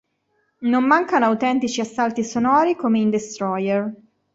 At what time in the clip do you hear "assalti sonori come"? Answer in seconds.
1.79-2.97